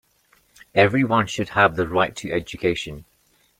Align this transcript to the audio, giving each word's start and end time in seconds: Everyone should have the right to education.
Everyone 0.73 1.27
should 1.27 1.49
have 1.49 1.75
the 1.75 1.87
right 1.87 2.15
to 2.15 2.31
education. 2.31 3.05